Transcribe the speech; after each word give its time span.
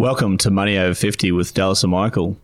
Welcome 0.00 0.38
to 0.38 0.50
Money 0.50 0.78
Over 0.78 0.94
50 0.94 1.30
with 1.32 1.52
Dallas 1.52 1.82
and 1.82 1.92
Michael. 1.92 2.34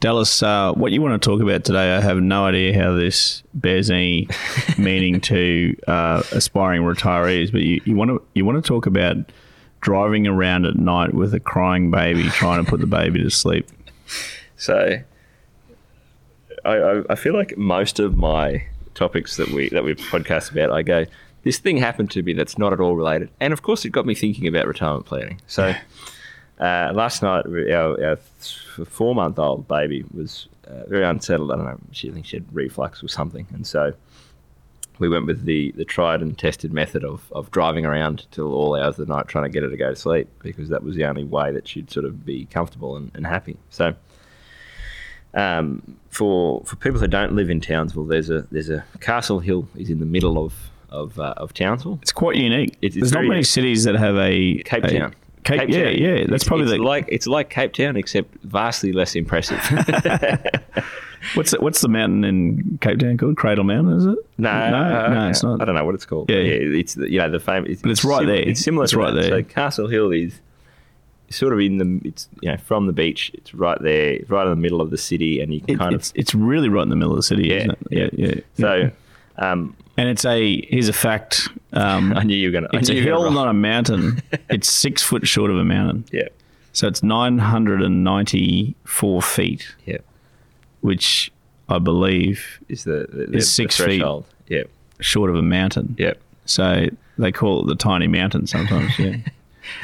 Dallas, 0.00 0.42
uh, 0.42 0.72
what 0.72 0.92
you 0.92 1.02
want 1.02 1.22
to 1.22 1.28
talk 1.30 1.42
about 1.42 1.62
today, 1.62 1.94
I 1.94 2.00
have 2.00 2.16
no 2.16 2.46
idea 2.46 2.82
how 2.82 2.94
this 2.94 3.42
bears 3.52 3.90
any 3.90 4.28
meaning 4.78 5.20
to 5.20 5.76
uh, 5.86 6.22
aspiring 6.32 6.80
retirees, 6.80 7.52
but 7.52 7.60
you, 7.60 7.82
you, 7.84 7.94
want 7.94 8.08
to 8.08 8.22
you 8.32 8.46
want 8.46 8.64
to 8.64 8.66
talk 8.66 8.86
about 8.86 9.30
driving 9.82 10.26
around 10.26 10.64
at 10.64 10.76
night 10.76 11.12
with 11.12 11.34
a 11.34 11.38
crying 11.38 11.90
baby, 11.90 12.30
trying 12.30 12.64
to 12.64 12.70
put 12.70 12.80
the 12.80 12.86
baby 12.86 13.22
to 13.22 13.28
sleep. 13.28 13.68
So, 14.56 15.00
I, 16.64 17.02
I 17.10 17.14
feel 17.14 17.34
like 17.34 17.58
most 17.58 18.00
of 18.00 18.16
my 18.16 18.64
topics 18.94 19.36
that 19.36 19.50
we 19.50 19.68
that 19.68 19.84
we 19.84 19.96
podcast 19.96 20.50
about, 20.50 20.70
I 20.70 20.80
go, 20.80 21.04
this 21.42 21.58
thing 21.58 21.76
happened 21.76 22.10
to 22.12 22.22
me 22.22 22.32
that's 22.32 22.56
not 22.56 22.72
at 22.72 22.80
all 22.80 22.96
related, 22.96 23.28
and 23.38 23.52
of 23.52 23.60
course, 23.60 23.84
it 23.84 23.90
got 23.90 24.06
me 24.06 24.14
thinking 24.14 24.46
about 24.46 24.66
retirement 24.66 25.04
planning. 25.04 25.42
So. 25.46 25.74
Uh, 26.60 26.92
last 26.94 27.22
night, 27.22 27.44
our, 27.72 28.04
our 28.04 28.16
four 28.84 29.14
month 29.14 29.38
old 29.38 29.66
baby 29.66 30.04
was 30.14 30.48
uh, 30.68 30.84
very 30.86 31.04
unsettled. 31.04 31.50
I 31.50 31.56
don't 31.56 31.64
know, 31.64 31.78
she, 31.90 32.10
I 32.10 32.12
think 32.12 32.26
she 32.26 32.36
had 32.36 32.44
reflux 32.54 33.02
or 33.02 33.08
something. 33.08 33.46
And 33.52 33.66
so 33.66 33.92
we 34.98 35.08
went 35.08 35.26
with 35.26 35.44
the, 35.44 35.72
the 35.72 35.84
tried 35.84 36.20
and 36.22 36.38
tested 36.38 36.72
method 36.72 37.04
of, 37.04 37.32
of 37.32 37.50
driving 37.50 37.84
around 37.84 38.26
till 38.30 38.52
all 38.54 38.76
hours 38.76 38.98
of 38.98 39.06
the 39.08 39.12
night 39.14 39.26
trying 39.26 39.44
to 39.44 39.50
get 39.50 39.62
her 39.64 39.70
to 39.70 39.76
go 39.76 39.90
to 39.90 39.96
sleep 39.96 40.28
because 40.40 40.68
that 40.68 40.84
was 40.84 40.94
the 40.94 41.04
only 41.04 41.24
way 41.24 41.50
that 41.50 41.66
she'd 41.66 41.90
sort 41.90 42.04
of 42.06 42.24
be 42.24 42.44
comfortable 42.46 42.96
and, 42.96 43.10
and 43.14 43.26
happy. 43.26 43.56
So. 43.70 43.94
Um, 45.34 45.96
for 46.10 46.62
for 46.66 46.76
people 46.76 47.00
who 47.00 47.06
don't 47.08 47.32
live 47.34 47.48
in 47.48 47.58
Townsville, 47.62 48.04
there's 48.04 48.28
a 48.28 48.42
there's 48.50 48.68
a 48.68 48.84
Castle 49.00 49.40
Hill 49.40 49.66
is 49.76 49.88
in 49.88 49.98
the 49.98 50.04
middle 50.04 50.36
of 50.44 50.52
of, 50.90 51.18
uh, 51.18 51.32
of 51.38 51.54
Townsville. 51.54 51.98
It's 52.02 52.12
quite 52.12 52.36
unique. 52.36 52.76
It's- 52.82 52.88
it's 52.92 52.96
There's 52.96 53.12
not 53.12 53.20
many 53.22 53.36
unique. 53.36 53.46
cities 53.46 53.84
that 53.84 53.94
have 53.94 54.14
a 54.18 54.56
Cape 54.64 54.84
a- 54.84 54.98
Town. 54.98 55.14
Cape, 55.44 55.60
Cape 55.60 55.70
yeah, 55.70 55.84
Town. 55.84 55.94
yeah. 55.98 56.14
That's 56.18 56.24
It's- 56.24 56.44
probably 56.44 56.66
it's 56.66 56.72
the, 56.74 56.82
like 56.82 57.04
it's 57.08 57.26
like 57.26 57.50
Cape 57.50 57.72
Town 57.72 57.96
except 57.96 58.32
vastly 58.44 58.92
less 58.92 59.14
impressive. 59.16 59.58
what's 61.34 61.50
the, 61.52 61.58
what's 61.60 61.80
the 61.80 61.88
mountain 61.88 62.24
in 62.24 62.78
Cape 62.80 62.98
Town 62.98 63.16
called? 63.16 63.36
Cradle 63.36 63.64
Mountain, 63.64 63.96
is 63.96 64.06
it? 64.06 64.18
No, 64.38 64.70
no, 64.70 64.76
uh, 64.76 65.08
no, 65.08 65.28
it's 65.28 65.42
not. 65.42 65.60
I 65.60 65.64
don't 65.64 65.74
know 65.74 65.84
what 65.84 65.94
it's 65.94 66.06
called. 66.06 66.30
Yeah. 66.30 66.38
Yeah, 66.38 66.78
it's 66.78 66.94
the- 66.94 67.10
you 67.10 67.18
know 67.18 67.30
the 67.30 67.40
famous. 67.40 67.80
But 67.82 67.90
it's 67.90 68.04
right 68.04 68.26
there. 68.26 68.36
It's 68.36 68.60
similar. 68.60 68.84
It's 68.84 68.92
to 68.92 68.98
right 68.98 69.12
that. 69.14 69.22
there. 69.22 69.30
So 69.30 69.42
Castle 69.42 69.88
Hill 69.88 70.10
is 70.12 70.40
sort 71.30 71.52
of 71.52 71.60
in 71.60 71.78
the. 71.78 72.00
It's 72.08 72.28
you 72.40 72.50
know 72.50 72.56
from 72.58 72.86
the 72.86 72.92
beach. 72.92 73.30
It's 73.34 73.54
right 73.54 73.80
there, 73.80 74.10
it's 74.14 74.30
right 74.30 74.44
in 74.44 74.50
the 74.50 74.56
middle 74.56 74.80
of 74.80 74.90
the 74.90 74.98
city, 74.98 75.40
and 75.40 75.52
you 75.52 75.60
can 75.60 75.70
It- 75.74 75.78
kind 75.78 75.94
it's 75.94 76.12
it's 76.14 76.34
really 76.34 76.68
right 76.68 76.82
in 76.82 76.88
the 76.90 76.96
middle 76.96 77.12
of 77.12 77.18
the 77.18 77.22
city, 77.22 77.48
Yeah, 77.48 77.56
isn't 77.56 77.70
it? 77.70 77.78
Yeah, 77.90 78.08
yeah. 78.28 78.34
So, 78.58 78.90
um, 79.36 79.76
and 79.96 80.08
it's 80.08 80.24
a 80.24 80.60
here's 80.66 80.88
a 80.88 80.92
fact. 80.92 81.48
Um, 81.72 82.12
I 82.16 82.22
knew 82.22 82.36
you 82.36 82.48
were 82.48 82.52
going 82.52 82.64
to. 82.70 82.76
it's 82.78 82.88
a 82.90 82.94
hill, 82.94 83.30
not 83.30 83.48
a 83.48 83.52
mountain. 83.52 84.22
it's 84.50 84.70
six 84.70 85.02
foot 85.02 85.26
short 85.26 85.50
of 85.50 85.58
a 85.58 85.64
mountain, 85.64 86.04
Yeah, 86.12 86.28
so 86.72 86.86
it's 86.88 87.02
nine 87.02 87.38
hundred 87.38 87.82
and 87.82 88.02
ninety 88.04 88.74
four 88.84 89.20
feet, 89.22 89.74
yeah. 89.86 89.98
which 90.80 91.30
I 91.68 91.78
believe 91.78 92.60
Is 92.68 92.84
the, 92.84 93.06
the, 93.10 93.26
the 93.26 93.36
Is 93.38 93.52
six 93.52 93.76
the 93.78 93.84
feet. 93.84 93.98
threshold. 93.98 94.24
Yeah, 94.48 94.62
short 95.00 95.30
of 95.30 95.36
a 95.36 95.42
mountain. 95.42 95.94
yeah. 95.98 96.14
So 96.44 96.86
they 97.18 97.30
call 97.32 97.62
it 97.62 97.66
the 97.68 97.76
tiny 97.76 98.08
mountain 98.08 98.46
sometimes. 98.46 98.98
Yeah. 98.98 99.16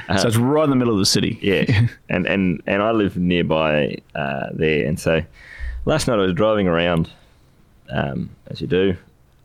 so 0.18 0.26
it's 0.26 0.36
right 0.36 0.64
in 0.64 0.70
the 0.70 0.76
middle 0.76 0.92
of 0.92 0.98
the 0.98 1.06
city. 1.06 1.38
Yeah, 1.40 1.86
and 2.08 2.26
and 2.26 2.62
and 2.66 2.82
I 2.82 2.90
live 2.90 3.16
nearby 3.16 3.98
uh, 4.14 4.46
there, 4.52 4.86
and 4.86 4.98
so 4.98 5.22
last 5.84 6.08
night 6.08 6.14
I 6.14 6.22
was 6.22 6.34
driving 6.34 6.66
around, 6.66 7.10
um, 7.90 8.30
as 8.48 8.60
you 8.60 8.66
do, 8.66 8.96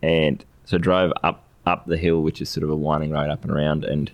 and 0.04 0.44
so 0.64 0.78
drove 0.78 1.12
up 1.22 1.42
up 1.66 1.86
the 1.86 1.96
hill, 1.96 2.20
which 2.20 2.40
is 2.40 2.50
sort 2.50 2.62
of 2.62 2.70
a 2.70 2.76
winding 2.76 3.10
road 3.10 3.30
up 3.30 3.42
and 3.42 3.50
around, 3.50 3.84
and 3.84 4.10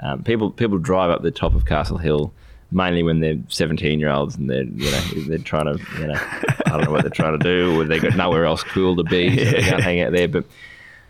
um, 0.00 0.24
people 0.24 0.50
people 0.50 0.78
drive 0.78 1.10
up 1.10 1.22
the 1.22 1.30
top 1.30 1.54
of 1.54 1.66
Castle 1.66 1.98
Hill. 1.98 2.32
Mainly 2.72 3.02
when 3.02 3.18
they're 3.18 3.38
seventeen-year-olds 3.48 4.36
and 4.36 4.48
they're 4.48 4.62
you 4.62 4.90
know 4.90 5.00
they're 5.28 5.38
trying 5.38 5.76
to 5.76 5.84
you 5.98 6.06
know 6.06 6.14
I 6.14 6.70
don't 6.70 6.84
know 6.84 6.90
what 6.92 7.02
they're 7.02 7.10
trying 7.10 7.36
to 7.38 7.44
do 7.44 7.80
or 7.80 7.84
they've 7.84 8.00
got 8.00 8.16
nowhere 8.16 8.44
else 8.44 8.62
cool 8.62 8.94
to 8.96 9.02
be 9.02 9.44
so 9.44 9.50
they 9.50 9.62
can't 9.62 9.82
hang 9.82 10.00
out 10.00 10.12
there. 10.12 10.28
But 10.28 10.44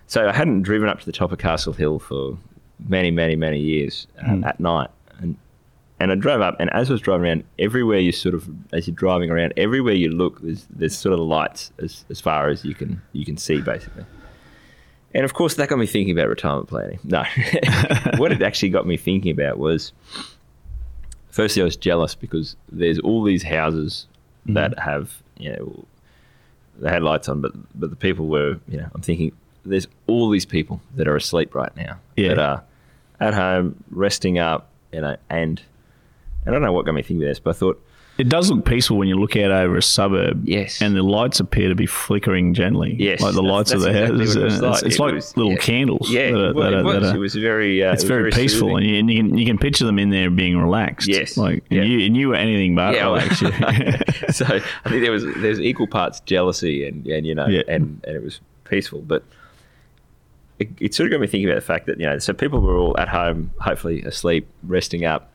so 0.07 0.29
I 0.29 0.33
hadn't 0.33 0.63
driven 0.63 0.89
up 0.89 1.01
to 1.01 1.07
the 1.07 1.13
top 1.13 1.33
of 1.33 1.39
Castle 1.39 1.75
Hill 1.75 1.99
for 1.99 2.39
many 2.89 3.11
many 3.11 3.37
many 3.37 3.59
years 3.59 4.07
uh, 4.27 4.41
at 4.45 4.59
night, 4.59 4.89
and 6.01 6.11
I 6.11 6.15
drove 6.15 6.41
up, 6.41 6.57
and 6.59 6.73
as 6.73 6.89
I 6.89 6.95
was 6.95 7.03
driving 7.03 7.27
around, 7.27 7.45
everywhere 7.59 7.99
you 7.99 8.11
sort 8.11 8.35
of, 8.35 8.49
as 8.73 8.89
you're 8.89 8.97
driving 8.97 9.31
around, 9.31 9.53
everywhere 9.59 9.93
you 9.93 10.11
look, 10.11 10.41
there's 10.41 10.67
there's 10.71 10.97
sort 10.97 11.13
of 11.13 11.21
lights 11.21 11.73
as, 11.79 12.05
as 12.09 12.21
far 12.21 12.49
as 12.49 12.65
you 12.65 12.75
can 12.75 13.03
you 13.13 13.25
can 13.25 13.37
see, 13.37 13.61
basically. 13.61 14.05
And 15.13 15.25
of 15.25 15.35
course, 15.35 15.55
that 15.57 15.69
got 15.69 15.79
me 15.79 15.87
thinking 15.87 16.17
about 16.17 16.29
retirement 16.29 16.69
planning. 16.69 16.99
No, 17.05 17.25
what 18.17 18.33
it 18.33 18.43
actually 18.43 18.71
got 18.71 18.87
me 18.87 18.97
thinking 18.97 19.33
about 19.33 19.59
was, 19.59 19.93
firstly, 21.31 21.63
I 21.63 21.65
was 21.65 21.77
jealous 21.77 22.15
because 22.15 22.57
there's 22.71 22.99
all 23.01 23.23
these 23.23 23.43
houses 23.43 24.07
mm-hmm. 24.45 24.55
that 24.55 24.79
have, 24.79 25.23
you 25.37 25.51
know, 25.53 25.85
they 26.79 26.89
had 26.89 27.03
lights 27.03 27.29
on, 27.29 27.43
but 27.43 27.53
but 27.79 27.91
the 27.91 27.97
people 27.97 28.27
were, 28.27 28.59
you 28.69 28.79
know, 28.79 28.89
I'm 28.95 29.03
thinking, 29.03 29.33
there's 29.67 29.87
all 30.07 30.31
these 30.31 30.47
people 30.47 30.81
that 30.95 31.07
are 31.07 31.17
asleep 31.17 31.55
right 31.55 31.77
now 31.77 31.99
Yeah. 32.17 32.29
that 32.29 32.39
are 32.39 32.65
at 33.21 33.35
home 33.35 33.85
resting 33.91 34.39
up, 34.39 34.71
you 34.93 35.03
know, 35.03 35.17
and 35.29 35.61
I 36.47 36.51
don't 36.51 36.63
know 36.63 36.73
what 36.73 36.87
got 36.87 36.95
me 36.95 37.03
thinking 37.03 37.23
of 37.23 37.29
this, 37.29 37.39
but 37.39 37.51
I 37.51 37.53
thought, 37.59 37.83
It 38.19 38.29
does 38.29 38.51
look 38.51 38.65
peaceful 38.67 38.99
when 38.99 39.09
you 39.09 39.15
look 39.19 39.35
out 39.37 39.51
over 39.51 39.77
a 39.77 39.83
suburb. 39.83 40.47
Yes. 40.47 40.83
And 40.83 40.95
the 40.97 41.03
lights 41.03 41.41
appear 41.41 41.69
to 41.71 41.75
be 41.75 41.87
flickering 41.87 42.53
gently. 42.55 42.95
Yes, 42.99 43.21
Like 43.23 43.35
the 43.35 43.41
that's- 43.43 43.53
lights 43.53 43.73
of 43.73 43.81
the 43.83 43.89
exactly 43.91 44.19
houses. 44.19 44.37
it 44.37 44.43
It's, 44.45 44.61
like. 44.63 44.83
it's 44.85 44.95
It 44.97 45.01
like 45.01 45.15
was- 45.15 45.37
little 45.37 45.53
yeah. 45.53 45.59
candles. 45.59 46.11
yeah, 46.11 46.31
that 46.33 46.55
well, 46.55 46.71
that 46.71 46.79
it 46.81 46.85
was. 46.85 47.03
that 47.03 47.15
It 47.15 47.19
was 47.19 47.35
very, 47.35 47.83
uh, 47.83 47.93
it's 47.93 48.03
it 48.03 48.07
was 48.07 48.09
very, 48.09 48.31
peaceful, 48.31 48.69
soothing. 48.71 48.77
and 48.79 48.87
you, 48.87 48.99
and 48.99 49.11
you 49.11 49.17
can 49.23 49.39
you 49.39 49.47
can 49.47 49.59
picture 49.59 49.85
them 49.87 49.99
in 49.99 50.11
there 50.11 50.29
being 50.31 50.59
relaxed. 50.59 51.09
Yes. 51.09 51.37
like 51.37 51.65
Yeah. 51.71 51.83
and 51.83 51.91
you, 51.93 52.07
and 52.07 52.17
you 52.17 52.29
were 52.29 52.35
anything 52.35 52.75
but 52.75 52.95
Yeah, 52.95 53.05
relaxed. 53.07 53.43
So 54.37 54.45
I 54.47 54.89
think 54.89 55.03
there 55.03 55.13
was 55.13 55.25
there's 55.37 55.61
equal 55.61 55.87
parts 55.87 56.21
jealousy 56.21 56.87
and 56.87 57.07
and 57.07 57.27
you 57.27 57.35
know 57.35 57.47
Yeah. 57.49 57.63
and 57.69 58.03
and 58.07 58.17
it 58.17 58.23
was 58.23 58.41
peaceful, 58.65 59.01
but 59.01 59.25
it, 60.59 60.69
it 60.79 60.95
sort 60.95 61.07
of 61.07 61.13
got 61.13 61.21
me 61.21 61.27
thinking 61.27 61.49
about 61.49 61.55
the 61.57 61.67
fact 61.67 61.87
that 61.87 61.99
you 61.99 62.07
know 62.07 62.19
so 62.19 62.33
people 62.33 62.61
were 62.61 62.77
all 62.77 62.99
at 62.99 63.09
home, 63.09 63.51
hopefully 63.61 64.03
asleep, 64.03 64.47
resting 64.63 65.05
up, 65.05 65.33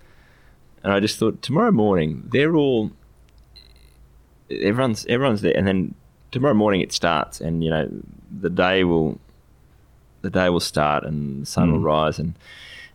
and 0.86 0.94
I 0.94 1.00
just 1.02 1.18
thought 1.20 1.42
tomorrow 1.42 1.72
morning 1.72 2.30
they're 2.32 2.56
all 2.56 2.92
everyone's 4.50 5.06
everyone's 5.08 5.42
there, 5.42 5.56
and 5.58 5.68
then 5.68 5.96
tomorrow 6.32 6.54
morning 6.54 6.82
it 6.82 6.92
starts, 6.92 7.42
and 7.42 7.64
you 7.64 7.70
know 7.70 7.90
the 8.32 8.50
day 8.50 8.84
will 8.84 9.20
the 10.22 10.30
day 10.30 10.50
will 10.50 10.60
start 10.60 11.04
and 11.04 11.42
the 11.44 11.46
sun 11.46 11.72
will 11.72 11.80
Mm. 11.80 11.84
rise 11.84 12.20
and 12.20 12.34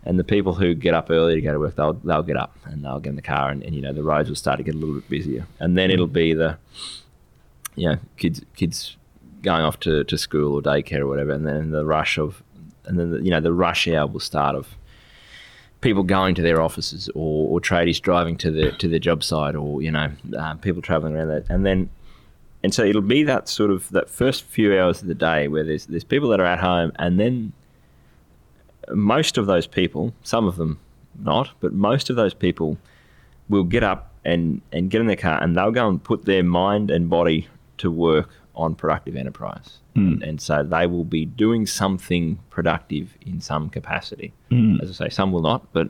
and 0.04 0.18
the 0.18 0.24
people 0.24 0.54
who 0.54 0.74
get 0.74 0.94
up 0.94 1.10
early 1.10 1.34
to 1.34 1.40
go 1.40 1.52
to 1.52 1.58
work 1.60 1.76
they'll 1.76 1.92
they'll 1.92 2.22
get 2.24 2.36
up 2.36 2.56
and 2.64 2.84
they'll 2.84 2.98
get 3.00 3.10
in 3.10 3.16
the 3.16 3.22
car 3.22 3.50
and, 3.50 3.62
and 3.62 3.74
you 3.74 3.80
know 3.82 3.92
the 3.92 4.02
roads 4.02 4.28
will 4.28 4.36
start 4.36 4.56
to 4.58 4.64
get 4.64 4.74
a 4.74 4.78
little 4.78 4.94
bit 4.96 5.08
busier. 5.08 5.46
And 5.60 5.76
then 5.78 5.90
it'll 5.90 6.06
be 6.06 6.32
the 6.34 6.58
you 7.76 7.88
know 7.88 7.98
kids 8.16 8.40
kids 8.56 8.96
going 9.42 9.62
off 9.62 9.78
to, 9.80 10.04
to 10.04 10.18
school 10.18 10.54
or 10.56 10.62
daycare 10.62 11.00
or 11.00 11.06
whatever. 11.06 11.32
And 11.32 11.46
then 11.46 11.70
the 11.70 11.84
rush 11.84 12.18
of 12.18 12.42
and 12.86 12.98
then 12.98 13.10
the, 13.12 13.20
you 13.22 13.30
know 13.30 13.40
the 13.40 13.52
rush 13.52 13.86
hour 13.88 14.06
will 14.06 14.20
start 14.20 14.56
of 14.56 14.76
people 15.80 16.02
going 16.02 16.34
to 16.34 16.42
their 16.42 16.60
offices 16.60 17.08
or, 17.14 17.48
or 17.48 17.60
tradies 17.60 18.00
driving 18.00 18.36
to 18.36 18.50
the 18.50 18.72
to 18.72 18.88
their 18.88 18.98
job 18.98 19.22
site 19.22 19.54
or 19.54 19.82
you 19.82 19.90
know 19.90 20.10
um, 20.36 20.58
people 20.58 20.82
traveling 20.82 21.14
around 21.16 21.28
that. 21.28 21.44
And 21.48 21.64
then 21.64 21.90
and 22.62 22.74
so 22.74 22.84
it'll 22.84 23.00
be 23.02 23.22
that 23.22 23.48
sort 23.48 23.70
of 23.70 23.88
that 23.90 24.10
first 24.10 24.44
few 24.44 24.78
hours 24.78 25.00
of 25.02 25.08
the 25.08 25.14
day 25.14 25.48
where 25.48 25.64
there's 25.64 25.86
there's 25.86 26.04
people 26.04 26.28
that 26.30 26.40
are 26.40 26.46
at 26.46 26.60
home 26.60 26.92
and 26.96 27.18
then 27.18 27.52
most 28.92 29.38
of 29.38 29.46
those 29.46 29.66
people 29.66 30.12
some 30.22 30.46
of 30.46 30.56
them 30.56 30.78
not 31.18 31.50
but 31.60 31.72
most 31.72 32.10
of 32.10 32.16
those 32.16 32.34
people 32.34 32.76
will 33.48 33.64
get 33.64 33.82
up 33.82 34.12
and 34.24 34.60
and 34.72 34.90
get 34.90 35.00
in 35.00 35.06
their 35.06 35.16
car 35.16 35.42
and 35.42 35.56
they'll 35.56 35.70
go 35.70 35.88
and 35.88 36.02
put 36.02 36.24
their 36.24 36.42
mind 36.42 36.90
and 36.90 37.08
body 37.08 37.48
to 37.78 37.90
work 37.90 38.28
on 38.54 38.74
productive 38.74 39.16
enterprise. 39.16 39.78
Hmm. 39.94 40.08
And, 40.08 40.22
and 40.22 40.40
so 40.40 40.62
they 40.62 40.86
will 40.86 41.04
be 41.04 41.24
doing 41.24 41.66
something 41.66 42.38
productive 42.50 43.16
in 43.24 43.40
some 43.40 43.70
capacity. 43.70 44.32
Hmm. 44.50 44.78
As 44.80 45.00
i 45.00 45.06
say 45.06 45.10
some 45.10 45.32
will 45.32 45.42
not 45.42 45.72
but 45.72 45.88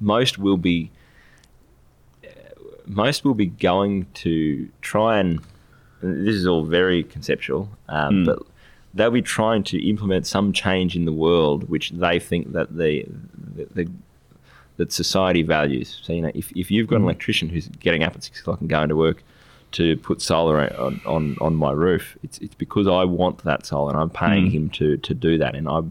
most 0.00 0.38
will 0.38 0.56
be 0.56 0.90
uh, 2.24 2.28
most 2.86 3.24
will 3.24 3.34
be 3.34 3.46
going 3.46 4.06
to 4.14 4.68
try 4.80 5.18
and 5.18 5.40
and 6.00 6.26
this 6.26 6.34
is 6.34 6.48
all 6.48 6.64
very 6.64 7.04
conceptual, 7.04 7.68
um, 7.88 8.20
hmm. 8.20 8.24
but 8.24 8.38
they'll 8.92 9.10
be 9.10 9.22
trying 9.22 9.62
to 9.62 9.88
implement 9.88 10.26
some 10.26 10.52
change 10.52 10.96
in 10.96 11.04
the 11.04 11.12
world 11.12 11.68
which 11.68 11.90
they 11.90 12.18
think 12.18 12.52
that 12.52 12.76
the 12.76 13.06
the, 13.74 13.88
that 14.76 14.92
society 14.92 15.42
values. 15.42 16.00
So 16.02 16.12
you 16.12 16.22
know, 16.22 16.32
if, 16.34 16.50
if 16.52 16.70
you've 16.70 16.88
got 16.88 16.96
an 16.96 17.02
electrician 17.02 17.48
who's 17.48 17.68
getting 17.68 18.02
up 18.02 18.16
at 18.16 18.24
six 18.24 18.40
o'clock 18.40 18.60
and 18.60 18.68
going 18.68 18.88
to 18.88 18.96
work 18.96 19.22
to 19.72 19.96
put 19.98 20.20
solar 20.20 20.72
on, 20.78 21.00
on, 21.06 21.36
on 21.40 21.54
my 21.56 21.72
roof, 21.72 22.16
it's 22.22 22.38
it's 22.38 22.54
because 22.54 22.86
I 22.86 23.04
want 23.04 23.44
that 23.44 23.66
solar 23.66 23.90
and 23.90 24.00
I'm 24.00 24.10
paying 24.10 24.46
mm. 24.46 24.52
him 24.52 24.70
to 24.70 24.96
to 24.96 25.14
do 25.14 25.38
that, 25.38 25.54
and 25.54 25.68
I 25.68 25.82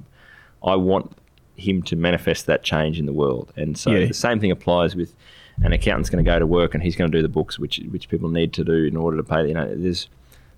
I 0.63 0.75
want 0.75 1.15
him 1.55 1.81
to 1.83 1.95
manifest 1.95 2.45
that 2.47 2.63
change 2.63 2.99
in 2.99 3.05
the 3.05 3.13
world. 3.13 3.53
And 3.55 3.77
so 3.77 3.91
Yeah. 3.91 4.07
the 4.07 4.13
same 4.13 4.39
thing 4.39 4.51
applies 4.51 4.95
with 4.95 5.13
an 5.61 5.73
accountant's 5.73 6.09
going 6.09 6.23
to 6.23 6.29
go 6.29 6.39
to 6.39 6.47
work 6.47 6.73
and 6.73 6.81
he's 6.81 6.95
going 6.95 7.11
to 7.11 7.17
do 7.17 7.21
the 7.21 7.29
books 7.29 7.59
which 7.59 7.79
which 7.91 8.09
people 8.09 8.29
need 8.29 8.51
to 8.53 8.63
do 8.63 8.85
in 8.85 8.97
order 8.97 9.17
to 9.17 9.23
pay. 9.23 9.47
You 9.47 9.53
know, 9.53 9.75
there's 9.75 10.07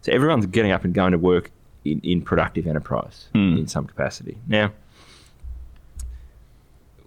so 0.01 0.11
everyone's 0.11 0.45
getting 0.45 0.71
up 0.71 0.83
and 0.83 0.93
going 0.93 1.11
to 1.11 1.17
work 1.17 1.51
in, 1.83 1.99
in 2.01 2.21
productive 2.21 2.67
enterprise 2.67 3.27
mm. 3.33 3.57
in 3.59 3.67
some 3.67 3.85
capacity. 3.85 4.37
Now, 4.47 4.71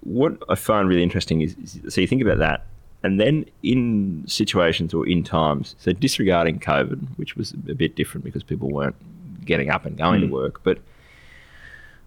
what 0.01 0.37
I 0.49 0.55
find 0.55 0.89
really 0.89 1.03
interesting 1.03 1.41
is, 1.41 1.57
is 1.57 1.95
so 1.95 2.01
you 2.01 2.07
think 2.07 2.23
about 2.23 2.39
that, 2.39 2.65
and 3.03 3.21
then 3.21 3.45
in 3.63 4.25
situations 4.27 4.95
or 4.95 5.07
in 5.07 5.23
times, 5.23 5.77
so 5.79 5.93
disregarding 5.93 6.59
COVID, 6.59 7.17
which 7.17 7.37
was 7.37 7.53
a 7.53 7.75
bit 7.75 7.95
different 7.95 8.25
because 8.25 8.43
people 8.43 8.71
weren't 8.71 8.97
getting 9.45 9.71
up 9.71 9.87
and 9.87 9.97
going 9.97 10.21
to 10.21 10.27
hmm. 10.27 10.33
work, 10.33 10.63
but 10.65 10.79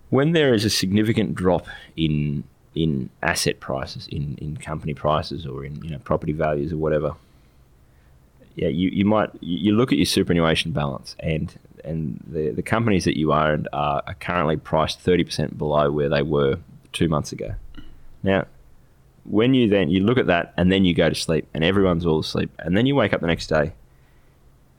when 0.10 0.32
there 0.32 0.54
is 0.54 0.66
a 0.66 0.70
significant 0.70 1.36
drop 1.36 1.68
in 1.96 2.44
in 2.76 3.10
asset 3.24 3.60
prices, 3.60 4.08
in, 4.12 4.38
in 4.40 4.56
company 4.56 4.94
prices, 4.94 5.46
or 5.46 5.66
in 5.66 5.84
you 5.84 5.90
know 5.90 6.00
property 6.00 6.34
values 6.34 6.72
or 6.72 6.78
whatever, 6.78 7.16
yeah, 8.56 8.68
you, 8.68 8.90
you 8.90 9.06
might 9.06 9.30
you 9.42 9.74
look 9.74 9.92
at 9.92 9.98
your 9.98 10.06
superannuation 10.06 10.72
balance 10.72 11.16
and 11.20 11.58
and 11.86 12.24
the 12.28 12.50
the 12.52 12.62
companies 12.62 13.06
that 13.06 13.18
you 13.18 13.32
own 13.32 13.68
are, 13.74 14.04
are 14.06 14.14
currently 14.16 14.58
priced 14.58 15.00
thirty 15.00 15.24
percent 15.24 15.58
below 15.58 15.92
where 15.92 16.10
they 16.10 16.22
were 16.22 16.58
two 16.92 17.08
months 17.08 17.32
ago. 17.32 17.56
Now, 18.24 18.46
when 19.30 19.54
you 19.54 19.70
then 19.70 19.90
you 19.90 20.02
look 20.02 20.18
at 20.18 20.28
that 20.28 20.54
and 20.58 20.72
then 20.72 20.84
you 20.86 20.94
go 20.94 21.08
to 21.08 21.16
sleep 21.16 21.48
and 21.54 21.64
everyone's 21.64 22.06
all 22.06 22.20
asleep 22.20 22.50
and 22.60 22.76
then 22.76 22.86
you 22.86 22.96
wake 22.96 23.14
up 23.14 23.22
the 23.22 23.28
next 23.28 23.48
day, 23.48 23.74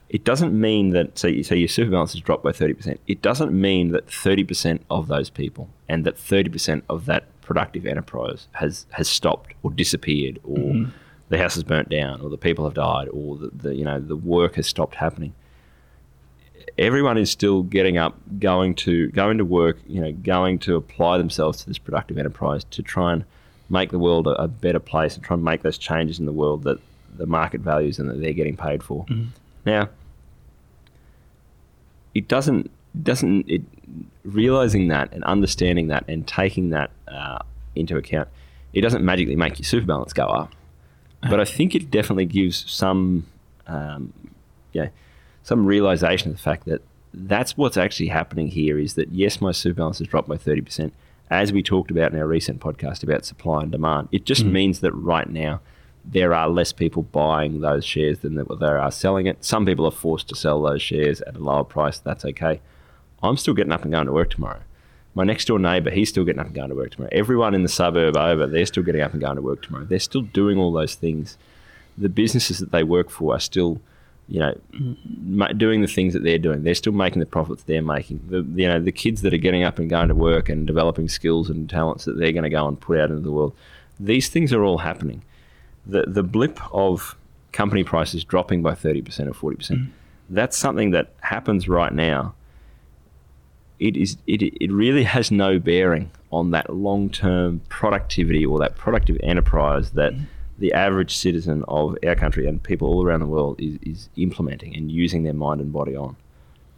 it 0.08 0.24
doesn't 0.24 0.52
mean 0.52 0.90
that 0.90 1.16
so, 1.16 1.28
you- 1.28 1.44
so 1.44 1.54
your 1.54 1.68
super 1.68 1.92
balance 1.92 2.12
has 2.12 2.20
dropped 2.20 2.42
by 2.42 2.50
30%. 2.50 2.98
It 3.06 3.22
doesn't 3.22 3.52
mean 3.52 3.92
that 3.92 4.08
30% 4.08 4.80
of 4.90 5.06
those 5.06 5.30
people 5.30 5.70
and 5.88 6.04
that 6.04 6.16
30% 6.16 6.82
of 6.90 7.06
that 7.06 7.24
productive 7.42 7.86
enterprise 7.86 8.48
has 8.52 8.86
has 8.90 9.08
stopped 9.08 9.54
or 9.62 9.70
disappeared 9.72 10.38
or 10.44 10.56
mm-hmm. 10.56 10.90
the 11.30 11.38
house 11.38 11.54
has 11.54 11.64
burnt 11.64 11.88
down 11.88 12.20
or 12.20 12.28
the 12.28 12.38
people 12.38 12.64
have 12.64 12.74
died 12.74 13.08
or 13.12 13.36
the, 13.36 13.50
the 13.52 13.74
you 13.74 13.84
know 13.84 13.98
the 14.00 14.16
work 14.16 14.56
has 14.56 14.66
stopped 14.66 14.96
happening. 14.96 15.32
Everyone 16.78 17.18
is 17.18 17.30
still 17.30 17.62
getting 17.62 17.98
up, 17.98 18.16
going 18.38 18.74
to 18.76 19.08
going 19.08 19.38
to 19.38 19.44
work, 19.44 19.78
you 19.86 20.00
know, 20.00 20.12
going 20.12 20.58
to 20.60 20.76
apply 20.76 21.18
themselves 21.18 21.60
to 21.60 21.66
this 21.66 21.78
productive 21.78 22.18
enterprise 22.18 22.64
to 22.70 22.82
try 22.82 23.12
and 23.12 23.24
make 23.70 23.90
the 23.90 23.98
world 23.98 24.26
a, 24.26 24.42
a 24.42 24.48
better 24.48 24.80
place 24.80 25.14
and 25.14 25.24
try 25.24 25.34
and 25.34 25.44
make 25.44 25.62
those 25.62 25.78
changes 25.78 26.18
in 26.18 26.26
the 26.26 26.32
world 26.32 26.64
that 26.64 26.78
the 27.16 27.26
market 27.26 27.60
values 27.60 27.98
and 27.98 28.08
that 28.10 28.20
they're 28.20 28.32
getting 28.32 28.56
paid 28.56 28.82
for. 28.82 29.06
Now, 29.64 29.88
it 32.14 32.28
doesn't 32.28 32.70
doesn't 33.02 33.48
it 33.48 33.62
realizing 34.24 34.88
that 34.88 35.12
and 35.12 35.22
understanding 35.24 35.88
that 35.88 36.04
and 36.08 36.26
taking 36.26 36.70
that 36.70 36.90
uh, 37.08 37.38
into 37.74 37.96
account, 37.96 38.28
it 38.72 38.80
doesn't 38.80 39.04
magically 39.04 39.36
make 39.36 39.58
your 39.58 39.64
super 39.64 39.86
balance 39.86 40.12
go 40.12 40.26
up, 40.26 40.52
but 41.28 41.38
I 41.40 41.44
think 41.44 41.74
it 41.74 41.90
definitely 41.90 42.26
gives 42.26 42.70
some 42.70 43.26
um, 43.66 44.12
yeah 44.72 44.88
some 45.42 45.66
realization 45.66 46.30
of 46.30 46.36
the 46.36 46.42
fact 46.42 46.64
that 46.66 46.82
that's 47.12 47.56
what's 47.56 47.76
actually 47.76 48.08
happening 48.08 48.48
here 48.48 48.78
is 48.78 48.94
that 48.94 49.10
yes, 49.12 49.40
my 49.40 49.52
super 49.52 49.76
balance 49.76 49.98
has 49.98 50.08
dropped 50.08 50.28
by 50.28 50.36
thirty 50.36 50.60
percent. 50.60 50.92
As 51.30 51.52
we 51.52 51.62
talked 51.62 51.92
about 51.92 52.12
in 52.12 52.18
our 52.18 52.26
recent 52.26 52.60
podcast 52.60 53.04
about 53.04 53.24
supply 53.24 53.62
and 53.62 53.70
demand, 53.70 54.08
it 54.10 54.24
just 54.24 54.44
mm. 54.44 54.50
means 54.50 54.80
that 54.80 54.92
right 54.92 55.28
now 55.30 55.60
there 56.04 56.34
are 56.34 56.48
less 56.48 56.72
people 56.72 57.02
buying 57.04 57.60
those 57.60 57.84
shares 57.84 58.18
than 58.20 58.34
there 58.34 58.44
there 58.58 58.78
are 58.78 58.90
selling 58.90 59.26
it. 59.26 59.44
Some 59.44 59.64
people 59.64 59.86
are 59.86 59.92
forced 59.92 60.28
to 60.28 60.34
sell 60.34 60.62
those 60.62 60.82
shares 60.82 61.20
at 61.22 61.36
a 61.36 61.38
lower 61.38 61.64
price. 61.64 61.98
That's 61.98 62.24
okay. 62.24 62.60
I'm 63.22 63.36
still 63.36 63.54
getting 63.54 63.72
up 63.72 63.82
and 63.82 63.92
going 63.92 64.06
to 64.06 64.12
work 64.12 64.30
tomorrow. 64.30 64.60
My 65.14 65.24
next 65.24 65.46
door 65.46 65.58
neighbour, 65.58 65.90
he's 65.90 66.08
still 66.08 66.24
getting 66.24 66.40
up 66.40 66.46
and 66.46 66.54
going 66.54 66.70
to 66.70 66.74
work 66.74 66.92
tomorrow. 66.92 67.10
Everyone 67.12 67.54
in 67.54 67.62
the 67.62 67.68
suburb 67.68 68.16
over, 68.16 68.46
they're 68.46 68.66
still 68.66 68.82
getting 68.82 69.00
up 69.00 69.12
and 69.12 69.20
going 69.20 69.36
to 69.36 69.42
work 69.42 69.62
tomorrow. 69.62 69.84
They're 69.84 69.98
still 69.98 70.22
doing 70.22 70.58
all 70.58 70.72
those 70.72 70.94
things. 70.94 71.36
The 71.98 72.08
businesses 72.08 72.58
that 72.60 72.72
they 72.72 72.84
work 72.84 73.10
for 73.10 73.34
are 73.34 73.40
still, 73.40 73.80
you 74.30 74.38
know, 74.38 74.56
ma- 75.18 75.48
doing 75.48 75.80
the 75.80 75.88
things 75.88 76.14
that 76.14 76.22
they're 76.22 76.38
doing. 76.38 76.62
They're 76.62 76.76
still 76.76 76.92
making 76.92 77.18
the 77.18 77.26
profits 77.26 77.64
they're 77.64 77.82
making. 77.82 78.20
The 78.28 78.42
you 78.54 78.68
know 78.68 78.80
the 78.80 78.92
kids 78.92 79.22
that 79.22 79.34
are 79.34 79.38
getting 79.38 79.64
up 79.64 79.80
and 79.80 79.90
going 79.90 80.08
to 80.08 80.14
work 80.14 80.48
and 80.48 80.68
developing 80.68 81.08
skills 81.08 81.50
and 81.50 81.68
talents 81.68 82.04
that 82.04 82.16
they're 82.16 82.32
going 82.32 82.44
to 82.44 82.50
go 82.50 82.68
and 82.68 82.80
put 82.80 83.00
out 83.00 83.10
into 83.10 83.22
the 83.22 83.32
world. 83.32 83.54
These 83.98 84.28
things 84.28 84.52
are 84.52 84.62
all 84.62 84.78
happening. 84.78 85.22
The 85.84 86.04
the 86.06 86.22
blip 86.22 86.60
of 86.72 87.16
company 87.50 87.82
prices 87.82 88.22
dropping 88.22 88.62
by 88.62 88.76
thirty 88.76 89.02
percent 89.02 89.28
or 89.28 89.34
forty 89.34 89.56
percent. 89.56 89.80
Mm. 89.80 89.90
That's 90.30 90.56
something 90.56 90.92
that 90.92 91.12
happens 91.22 91.68
right 91.68 91.92
now. 91.92 92.34
It 93.80 93.96
is 93.96 94.16
it, 94.28 94.42
it 94.42 94.70
really 94.70 95.02
has 95.02 95.32
no 95.32 95.58
bearing 95.58 96.12
on 96.30 96.52
that 96.52 96.70
long 96.72 97.10
term 97.10 97.62
productivity 97.68 98.46
or 98.46 98.60
that 98.60 98.76
productive 98.76 99.18
enterprise 99.24 99.90
that 99.92 100.14
mm. 100.14 100.26
The 100.60 100.72
average 100.72 101.16
citizen 101.16 101.64
of 101.66 101.96
our 102.06 102.14
country 102.14 102.46
and 102.46 102.62
people 102.62 102.88
all 102.88 103.04
around 103.04 103.20
the 103.20 103.26
world 103.26 103.60
is, 103.60 103.78
is 103.82 104.08
implementing 104.16 104.76
and 104.76 104.90
using 104.90 105.24
their 105.24 105.34
mind 105.34 105.60
and 105.60 105.72
body 105.72 105.96
on. 105.96 106.16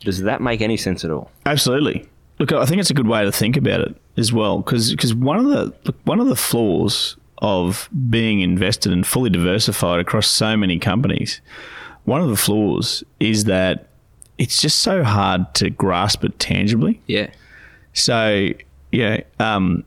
Does 0.00 0.22
that 0.22 0.40
make 0.40 0.60
any 0.60 0.76
sense 0.76 1.04
at 1.04 1.10
all? 1.10 1.30
Absolutely. 1.46 2.08
Look, 2.38 2.52
I 2.52 2.64
think 2.64 2.80
it's 2.80 2.90
a 2.90 2.94
good 2.94 3.06
way 3.06 3.24
to 3.24 3.30
think 3.30 3.56
about 3.56 3.80
it 3.80 3.94
as 4.16 4.32
well, 4.32 4.58
because 4.58 5.14
one 5.14 5.36
of 5.36 5.44
the 5.44 5.74
look, 5.84 5.96
one 6.04 6.18
of 6.18 6.26
the 6.26 6.36
flaws 6.36 7.16
of 7.38 7.88
being 8.08 8.40
invested 8.40 8.92
and 8.92 9.06
fully 9.06 9.30
diversified 9.30 10.00
across 10.00 10.28
so 10.28 10.56
many 10.56 10.78
companies, 10.78 11.40
one 12.04 12.20
of 12.20 12.28
the 12.30 12.36
flaws 12.36 13.04
is 13.20 13.44
that 13.44 13.88
it's 14.38 14.60
just 14.60 14.80
so 14.80 15.04
hard 15.04 15.54
to 15.54 15.70
grasp 15.70 16.24
it 16.24 16.38
tangibly. 16.38 17.00
Yeah. 17.06 17.30
So, 17.92 18.48
yeah, 18.90 19.20
um, 19.38 19.84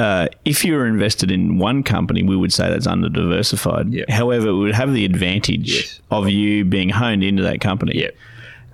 uh, 0.00 0.28
if 0.44 0.64
you 0.64 0.72
were 0.74 0.86
invested 0.86 1.30
in 1.30 1.58
one 1.58 1.82
company, 1.82 2.22
we 2.22 2.36
would 2.36 2.52
say 2.52 2.68
that's 2.70 2.86
under 2.86 3.08
diversified. 3.08 3.92
Yeah. 3.92 4.04
However, 4.08 4.48
it 4.48 4.54
would 4.54 4.74
have 4.74 4.92
the 4.94 5.04
advantage 5.04 5.70
Yes. 5.74 6.00
of 6.10 6.28
you 6.28 6.64
being 6.64 6.88
honed 6.90 7.22
into 7.24 7.42
that 7.42 7.60
company. 7.60 8.00
Yeah. 8.00 8.10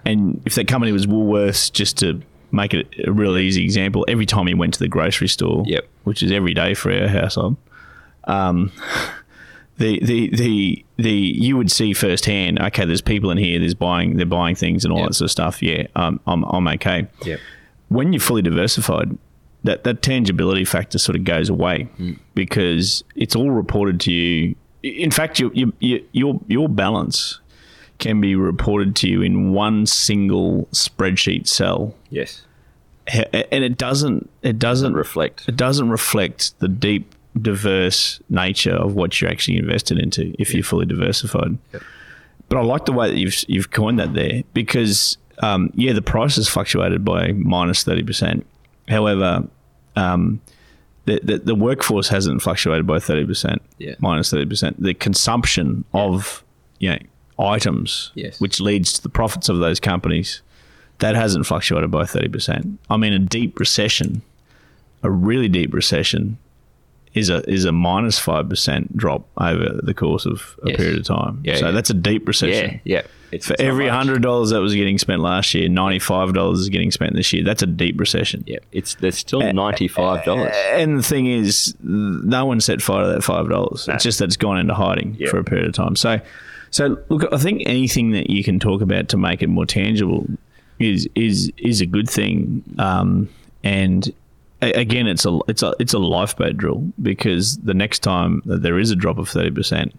And 0.05 0.40
if 0.46 0.55
that 0.55 0.69
company 0.69 0.93
was 0.93 1.06
Woolworths, 1.06 1.73
just 1.73 1.99
to 1.99 2.20
make 2.52 2.73
it 2.75 2.87
a 3.06 3.12
real 3.12 3.37
easy 3.37 3.64
example, 3.64 4.05
every 4.08 4.26
time 4.26 4.46
you 4.49 4.56
went 4.56 4.75
to 4.75 4.78
the 4.81 4.88
grocery 4.88 5.28
store, 5.28 5.64
Yep. 5.67 5.88
which 6.05 6.23
is 6.23 6.31
every 6.31 6.55
day 6.55 6.75
for 6.75 6.93
our 6.93 7.08
household, 7.08 7.56
um, 8.25 8.70
the, 9.78 9.99
the 10.00 10.28
the 10.31 10.84
the 10.96 11.12
you 11.12 11.56
would 11.56 11.71
see 11.71 11.92
firsthand. 11.92 12.59
Okay, 12.61 12.85
there's 12.85 13.02
people 13.02 13.30
in 13.30 13.38
here. 13.38 13.59
There's 13.59 13.75
buying. 13.75 14.16
They're 14.16 14.26
buying 14.26 14.54
things 14.54 14.85
and 14.85 14.92
all 14.92 15.00
Yep. 15.00 15.09
that 15.09 15.14
sort 15.14 15.26
of 15.26 15.30
stuff. 15.33 15.62
Yeah, 15.62 15.87
um, 15.97 16.21
I'm 16.26 16.45
I'm 16.45 16.66
okay 16.68 17.09
when 17.88 18.12
you're 18.12 18.21
fully 18.21 18.42
diversified, 18.42 19.16
that, 19.66 19.85
that 19.85 20.02
tangibility 20.02 20.64
factor 20.64 20.99
sort 20.99 21.16
of 21.16 21.25
goes 21.25 21.49
away 21.49 21.88
because 22.35 23.04
it's 23.14 23.37
all 23.37 23.50
reported 23.50 24.00
to 24.00 24.12
you. 24.12 24.54
In 24.82 25.11
fact, 25.11 25.38
your, 25.38 25.52
your, 25.52 25.68
your, 25.80 26.00
your, 26.12 26.40
your 26.46 26.68
balance 26.68 27.40
can 27.99 28.20
be 28.20 28.35
reported 28.35 28.94
to 28.96 29.08
you 29.08 29.23
in 29.23 29.52
one 29.52 29.87
single 29.87 30.68
spreadsheet 30.73 31.46
cell. 31.49 31.94
Yes. 32.11 32.42
And 33.06 33.64
it 33.64 33.78
doesn't, 33.78 34.28
it 34.42 34.58
doesn't 34.58 34.94
Reflect. 34.94 35.44
it 35.49 35.56
doesn't 35.56 35.90
reflect 35.90 36.58
the 36.58 36.68
deep, 36.68 37.14
diverse 37.40 38.20
nature 38.28 38.75
of 38.75 38.94
what 38.94 39.20
you're 39.20 39.30
actually 39.30 39.58
invested 39.58 39.99
into 39.99 40.35
if 40.38 40.52
you're 40.52 40.64
fully 40.64 40.87
diversified. 40.87 41.58
Yep. 41.73 41.82
But 42.49 42.58
I 42.58 42.62
like 42.62 42.85
the 42.85 42.92
way 42.92 43.11
that 43.11 43.18
you've 43.18 43.44
you've 43.49 43.70
coined 43.70 43.99
that 43.99 44.14
there 44.14 44.42
because 44.54 45.18
um, 45.40 45.70
yeah, 45.75 45.92
the 45.92 46.02
price 46.02 46.37
has 46.37 46.49
fluctuated 46.49 47.04
by 47.04 47.32
minus 47.32 47.82
thirty 47.82 48.02
percent. 48.02 48.46
However, 48.88 49.46
um, 49.96 50.40
the, 51.06 51.20
the 51.22 51.38
the 51.38 51.54
workforce 51.54 52.08
hasn't 52.08 52.42
fluctuated 52.42 52.86
by 52.86 52.98
thirty 52.98 53.24
percent. 53.26 53.62
Yeah. 53.78 53.94
minus 53.98 54.30
thirty 54.30 54.46
percent. 54.46 54.82
The 54.82 54.94
consumption 54.94 55.84
of 55.92 56.42
you 56.78 56.90
know 56.90 56.98
items, 57.38 58.12
Yes. 58.14 58.40
which 58.40 58.60
leads 58.60 58.92
to 58.94 59.02
the 59.02 59.08
profits 59.08 59.48
of 59.48 59.58
those 59.58 59.78
companies, 59.80 60.42
that 60.98 61.14
hasn't 61.14 61.46
fluctuated 61.46 61.90
by 61.90 62.04
thirty 62.06 62.28
percent. 62.28 62.78
I 62.90 62.96
mean, 62.96 63.12
a 63.12 63.18
deep 63.18 63.58
recession, 63.60 64.22
a 65.02 65.10
really 65.10 65.48
deep 65.48 65.72
recession, 65.74 66.38
is 67.14 67.30
a 67.30 67.48
is 67.48 67.64
a 67.64 67.72
minus 67.72 68.18
five 68.18 68.48
percent 68.48 68.96
drop 68.96 69.26
over 69.38 69.80
the 69.82 69.94
course 69.94 70.26
of 70.26 70.56
a 70.64 70.70
Yes. 70.70 70.76
period 70.76 70.98
of 70.98 71.04
time. 71.06 71.40
Yeah, 71.44 71.56
so 71.56 71.66
yeah. 71.66 71.70
that's 71.72 71.90
a 71.90 71.94
deep 71.94 72.26
recession. 72.26 72.80
Yeah. 72.84 72.96
Yeah. 72.98 73.02
It's 73.33 73.47
For 73.47 73.54
it's 73.54 73.62
every 73.62 73.88
hundred 73.88 74.23
dollars 74.23 74.50
that 74.50 74.61
was 74.61 74.75
getting 74.75 74.99
spent 74.99 75.21
last 75.21 75.52
year, 75.54 75.68
ninety 75.68 75.99
five 75.99 76.33
dollars 76.35 76.61
is 76.61 76.68
getting 76.68 76.90
spent 76.90 77.14
this 77.14 77.33
year. 77.33 77.42
That's 77.45 77.62
a 77.62 77.66
deep 77.66 77.99
recession. 77.99 78.45
Yeah. 78.47 78.59
It's 78.73 78.95
there's 78.97 79.18
still 79.18 79.40
ninety 79.52 79.88
five 79.88 80.25
dollars. 80.25 80.52
And 80.73 80.99
the 80.99 81.02
thing 81.02 81.26
is, 81.26 81.75
no 81.83 82.45
one 82.47 82.61
set 82.61 82.80
fire 82.83 83.04
to 83.06 83.12
that 83.12 83.23
five 83.23 83.49
dollars. 83.49 83.88
It's 83.88 84.04
just 84.04 84.18
that 84.21 84.26
it's 84.26 84.37
gone 84.37 84.59
into 84.59 84.75
hiding 84.75 85.16
Yeah. 85.18 85.28
for 85.30 85.38
a 85.38 85.45
period 85.45 85.66
of 85.66 85.75
time. 85.75 85.97
So, 85.97 86.21
so 86.71 86.99
look, 87.09 87.25
I 87.33 87.38
think 87.38 87.62
anything 87.66 88.12
that 88.12 88.30
you 88.30 88.45
can 88.45 88.59
talk 88.61 88.80
about 88.80 89.09
to 89.11 89.16
make 89.16 89.42
it 89.42 89.49
more 89.49 89.66
tangible 89.66 90.26
is 90.78 91.09
is 91.14 91.50
is 91.56 91.80
a 91.80 91.87
good 91.87 92.09
thing. 92.09 92.62
Um, 92.78 93.28
and 93.64 94.12
again, 94.62 95.06
it's 95.06 95.25
a 95.26 95.38
it's 95.49 95.62
a 95.62 95.75
it's 95.80 95.95
a 95.95 95.99
lifeboat 95.99 96.56
drill 96.56 96.90
because 97.02 97.56
the 97.59 97.75
next 97.75 98.00
time 98.00 98.42
that 98.47 98.62
there 98.62 98.78
is 98.78 98.90
a 98.90 98.97
drop 98.97 99.18
of 99.18 99.28
thirty 99.28 99.50
percent, 99.50 99.92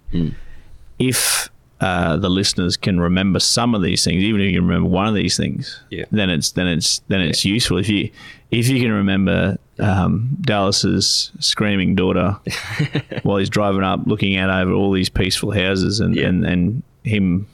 if 0.99 1.49
uh, 1.79 2.17
the 2.17 2.29
listeners 2.29 2.75
can 2.77 2.99
remember 2.99 3.39
some 3.39 3.75
of 3.75 3.81
these 3.83 4.03
things, 4.03 4.23
even 4.23 4.41
if 4.41 4.47
you 4.51 4.53
can 4.59 4.67
remember 4.67 4.89
one 4.89 5.07
of 5.07 5.13
these 5.13 5.37
things, 5.37 5.79
Yeah. 5.89 6.05
then 6.11 6.29
it's 6.29 6.51
then 6.51 6.67
it's 6.67 6.99
then 7.07 7.21
it's 7.21 7.45
useful. 7.45 7.77
If 7.77 7.87
you 7.89 8.09
if 8.51 8.67
you 8.67 8.81
can 8.81 8.91
remember 8.91 9.57
um, 9.79 10.37
Dallas's 10.41 11.31
screaming 11.39 11.93
daughter 11.95 12.37
while 13.23 13.37
he's 13.37 13.49
driving 13.49 13.83
up, 13.83 14.01
looking 14.07 14.37
out 14.37 14.49
over 14.49 14.71
all 14.71 14.91
these 14.91 15.09
peaceful 15.09 15.51
houses, 15.51 15.99
and 15.99 16.15
Yeah. 16.15 16.27
and, 16.29 16.45
and 16.45 16.83
him 17.03 17.47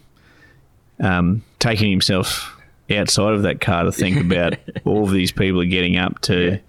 um, 1.00 1.44
taking 1.60 1.92
himself 1.92 2.56
outside 2.96 3.34
of 3.34 3.44
that 3.44 3.60
car 3.62 3.84
to 3.84 3.92
think 3.92 4.18
about 4.20 4.56
all 4.86 5.04
of 5.04 5.12
these 5.12 5.32
people 5.32 5.62
are 5.62 5.66
getting 5.66 5.98
up 5.98 6.20
to 6.22 6.60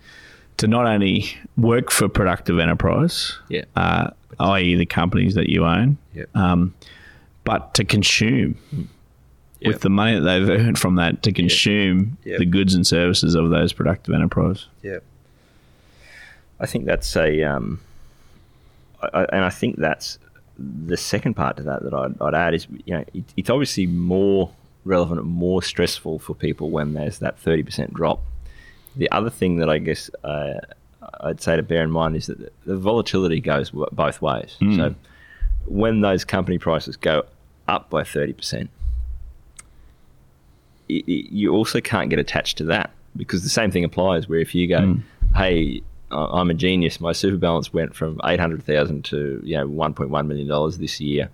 to 0.57 0.67
not 0.69 0.87
only 0.87 1.27
work 1.57 1.91
for 1.91 2.09
productive 2.09 2.59
enterprise, 2.61 3.37
Yeah. 3.49 3.65
uh, 3.75 4.11
i.e., 4.39 4.77
the 4.77 4.87
companies 4.87 5.35
that 5.35 5.49
you 5.49 5.65
own, 5.65 5.99
Yep. 6.15 6.37
um, 6.37 6.75
but 7.45 7.75
to 7.75 7.85
consume 7.85 8.57
Yep. 9.61 9.73
with 9.73 9.81
the 9.83 9.89
money 9.91 10.15
that 10.19 10.21
they've 10.21 10.49
earned 10.49 10.79
from 10.79 10.97
that 10.97 11.23
to 11.23 11.33
consume 11.33 12.19
Yep. 12.25 12.39
the 12.39 12.45
goods 12.45 12.75
and 12.75 12.87
services 12.87 13.35
of 13.35 13.49
those 13.51 13.73
productive 13.73 14.15
enterprise. 14.15 14.67
Yeah. 14.83 14.99
I 16.61 16.67
think 16.67 16.85
that's 16.85 17.17
a, 17.17 17.43
um, 17.43 17.81
I, 19.03 19.25
and 19.33 19.45
I 19.45 19.51
think 19.51 19.77
that's 19.77 20.19
the 20.59 20.97
second 20.97 21.35
part 21.35 21.57
to 21.57 21.63
that 21.65 21.83
that 21.83 21.95
I'd, 21.95 22.21
I'd 22.21 22.35
add 22.35 22.55
is, 22.55 22.67
you 22.85 22.95
know, 22.95 23.05
it, 23.15 23.25
it's 23.37 23.51
obviously 23.51 23.87
more 23.87 24.51
relevant 24.85 25.21
and 25.21 25.29
more 25.29 25.63
stressful 25.63 26.19
for 26.19 26.35
people 26.35 26.71
when 26.71 26.93
there's 26.95 27.19
that 27.21 27.43
30% 27.43 27.93
drop. 27.93 28.21
The 28.97 29.11
other 29.11 29.31
thing 29.31 29.57
that 29.57 29.69
I 29.71 29.79
guess 29.79 30.11
uh, 30.23 30.61
I'd 31.21 31.41
say 31.41 31.57
to 31.57 31.63
bear 31.63 31.83
in 31.83 31.91
mind 31.91 32.17
is 32.17 32.27
that 32.27 32.53
the- 32.67 32.77
volatility 32.77 33.41
goes 33.41 33.71
w- 33.71 33.89
both 33.93 34.21
ways. 34.23 34.57
So 34.61 34.95
when 35.67 36.03
those 36.03 36.25
company 36.25 36.59
prices 36.59 36.97
go 36.97 37.25
up 37.69 37.91
by 37.91 38.03
30%, 38.03 38.69
i- 40.91 40.93
i- 40.93 41.03
you 41.07 41.53
also 41.53 41.81
can't 41.81 42.11
get 42.11 42.19
attached 42.19 42.59
to 42.59 42.65
that 42.65 42.91
because 43.17 43.43
the 43.43 43.49
same 43.49 43.71
thing 43.71 43.85
applies 43.85 44.29
where 44.29 44.39
if 44.41 44.55
you 44.55 44.67
go, 44.67 44.81
mm. 44.81 45.03
hey, 45.37 45.83
I- 46.11 46.41
I'm 46.41 46.51
a 46.51 46.55
genius, 46.55 47.01
my 47.01 47.13
super 47.13 47.37
balance 47.37 47.73
went 47.73 47.95
from 47.95 48.21
800,000 48.25 49.05
to, 49.07 49.41
you 49.45 49.57
know, 49.57 49.67
1.1 49.67 50.27
million 50.27 50.49
dollars 50.49 50.79
this 50.79 51.01
year. 51.01 51.31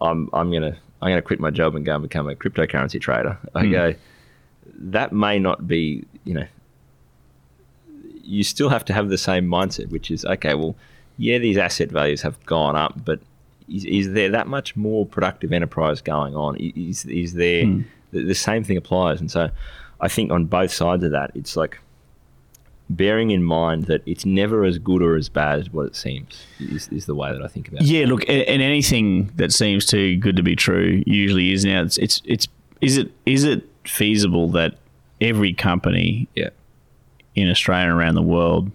I'm 0.00 0.28
I'm 0.32 0.50
going 0.50 0.62
to 0.62 0.76
I'm 1.02 1.08
going 1.10 1.16
to 1.16 1.22
quit 1.22 1.40
my 1.40 1.50
job 1.50 1.74
and 1.76 1.84
go 1.84 1.94
and 1.94 2.02
become 2.02 2.28
a 2.28 2.34
cryptocurrency 2.34 3.00
trader. 3.00 3.38
I 3.54 3.64
mm. 3.64 3.70
go 3.70 3.94
that 4.82 5.12
may 5.12 5.38
not 5.38 5.66
be, 5.68 6.04
you 6.24 6.34
know, 6.34 6.46
you 8.22 8.42
still 8.44 8.68
have 8.70 8.84
to 8.86 8.92
have 8.92 9.08
the 9.08 9.18
same 9.18 9.46
mindset, 9.46 9.88
which 9.90 10.10
is 10.10 10.24
okay. 10.24 10.54
Well, 10.54 10.74
yeah, 11.18 11.38
these 11.38 11.58
asset 11.58 11.90
values 11.90 12.22
have 12.22 12.44
gone 12.46 12.76
up, 12.76 13.04
but 13.04 13.20
is, 13.70 13.84
is 13.84 14.12
there 14.12 14.30
that 14.30 14.46
much 14.46 14.76
more 14.76 15.06
productive 15.06 15.52
enterprise 15.52 16.00
going 16.00 16.34
on? 16.34 16.56
Is 16.56 17.04
is 17.06 17.34
there 17.34 17.64
hmm. 17.64 17.82
the, 18.10 18.24
the 18.24 18.34
same 18.34 18.64
thing 18.64 18.76
applies? 18.76 19.20
And 19.20 19.30
so, 19.30 19.50
I 20.00 20.08
think 20.08 20.30
on 20.30 20.46
both 20.46 20.72
sides 20.72 21.04
of 21.04 21.12
that, 21.12 21.30
it's 21.34 21.56
like 21.56 21.78
bearing 22.90 23.30
in 23.30 23.44
mind 23.44 23.84
that 23.84 24.02
it's 24.04 24.26
never 24.26 24.64
as 24.64 24.78
good 24.78 25.00
or 25.00 25.16
as 25.16 25.28
bad 25.28 25.60
as 25.60 25.70
what 25.70 25.86
it 25.86 25.94
seems. 25.94 26.44
Is, 26.58 26.88
is 26.88 27.06
the 27.06 27.14
way 27.14 27.32
that 27.32 27.42
I 27.42 27.46
think 27.46 27.68
about 27.68 27.82
it. 27.82 27.86
Yeah, 27.86 28.06
look, 28.06 28.24
a- 28.24 28.50
and 28.50 28.60
anything 28.60 29.30
that 29.36 29.52
seems 29.52 29.86
too 29.86 30.16
good 30.16 30.36
to 30.36 30.42
be 30.42 30.56
true 30.56 31.02
usually 31.06 31.52
is 31.52 31.64
now. 31.64 31.82
It's 31.82 31.98
it's, 31.98 32.20
it's 32.24 32.48
is 32.80 32.96
it 32.96 33.12
is 33.26 33.44
it 33.44 33.64
feasible 33.84 34.48
that 34.50 34.74
every 35.20 35.52
company 35.52 36.28
Yeah. 36.34 36.50
in 37.34 37.48
Australia 37.48 37.90
and 37.90 37.98
around 37.98 38.14
the 38.14 38.22
world 38.22 38.70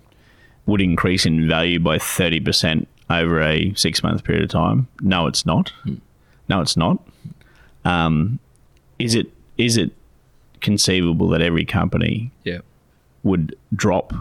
would 0.66 0.82
increase 0.82 1.25
in 1.25 1.48
value 1.48 1.80
by 1.80 1.98
30% 1.98 2.88
over 3.10 3.42
a 3.42 3.74
six 3.76 4.02
month 4.04 4.24
period 4.24 4.44
of 4.44 4.50
time? 4.50 4.88
No, 5.02 5.28
it's 5.28 5.46
not. 5.46 5.72
No, 6.50 6.62
it's 6.62 6.76
not. 6.78 7.00
Um, 7.84 8.40
is 9.00 9.16
it 9.16 9.28
is 9.58 9.78
it 9.78 9.92
conceivable 10.62 11.30
that 11.30 11.42
every 11.42 11.66
company 11.66 12.32
Yeah. 12.44 12.60
would 13.24 13.56
drop 13.76 14.14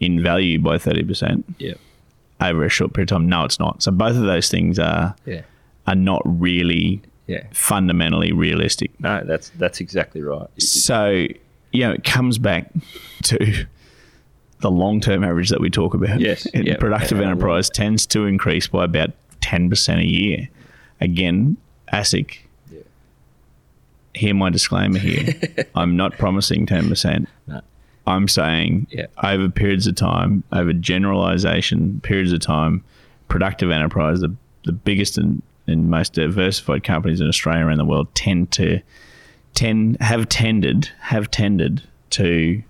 in 0.00 0.22
value 0.22 0.58
by 0.58 0.78
30% 0.78 1.44
Yeah. 1.58 1.74
over 2.40 2.64
a 2.64 2.68
short 2.68 2.92
period 2.94 3.10
of 3.10 3.18
time? 3.18 3.28
No, 3.28 3.44
it's 3.44 3.58
not. 3.58 3.82
So 3.82 3.90
both 3.90 4.16
of 4.16 4.22
those 4.22 4.48
things 4.48 4.78
are 4.78 5.16
Yeah. 5.26 5.42
are 5.86 5.94
not 5.96 6.22
really 6.24 7.02
Yeah. 7.26 7.42
fundamentally 7.52 8.32
realistic. 8.32 8.90
No, 9.00 9.22
that's 9.24 9.50
that's 9.50 9.80
exactly 9.80 10.22
right. 10.22 10.48
So, 10.60 11.26
you 11.72 11.80
know, 11.80 11.92
it 11.92 12.04
comes 12.04 12.38
back 12.38 12.70
to 13.24 13.66
the 14.60 14.70
long 14.70 15.00
term 15.00 15.22
average 15.24 15.50
that 15.50 15.60
we 15.60 15.70
talk 15.70 15.94
about. 15.94 16.20
Yes, 16.20 16.46
And 16.52 16.66
yeah. 16.66 16.76
Productive 16.76 17.20
enterprise 17.20 17.70
tends 17.70 18.06
to 18.06 18.26
increase 18.26 18.66
by 18.66 18.84
about 18.84 19.10
10% 19.40 19.98
a 20.00 20.06
year. 20.06 20.48
Again, 21.00 21.56
ASIC, 21.92 22.38
Yeah. 22.70 22.80
hear 24.14 24.34
my 24.34 24.50
disclaimer 24.50 24.98
here. 24.98 25.34
I'm 25.74 25.96
not 25.96 26.18
promising 26.18 26.66
10%. 26.66 27.26
No. 27.46 27.60
I'm 28.06 28.26
saying 28.26 28.86
Yeah. 28.90 29.06
over 29.22 29.48
periods 29.48 29.86
of 29.86 29.94
time, 29.94 30.42
over 30.52 30.72
generalization 30.72 32.00
periods 32.02 32.32
of 32.32 32.40
time, 32.40 32.82
productive 33.28 33.70
enterprise, 33.70 34.20
the, 34.20 34.34
the 34.64 34.72
biggest 34.72 35.18
and, 35.18 35.42
and 35.66 35.88
most 35.90 36.14
diversified 36.14 36.82
companies 36.82 37.20
in 37.20 37.28
Australia 37.28 37.66
and 37.68 37.78
the 37.78 37.84
world 37.84 38.08
tend 38.14 38.50
to 38.52 38.80
tend 39.54 39.96
have 40.00 40.28
tended 40.28 40.88
have 41.00 41.30
tended 41.30 41.82
to 42.10 42.62